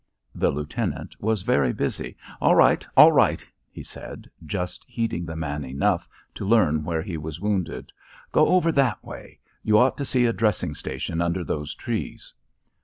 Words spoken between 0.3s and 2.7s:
The lieutenant was very busy. "All